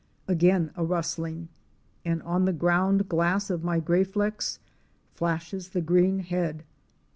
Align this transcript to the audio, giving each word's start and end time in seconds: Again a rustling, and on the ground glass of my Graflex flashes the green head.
Again 0.27 0.71
a 0.75 0.83
rustling, 0.83 1.49
and 2.03 2.23
on 2.23 2.45
the 2.45 2.53
ground 2.53 3.07
glass 3.07 3.51
of 3.51 3.63
my 3.63 3.79
Graflex 3.79 4.57
flashes 5.13 5.69
the 5.69 5.81
green 5.81 6.21
head. 6.21 6.63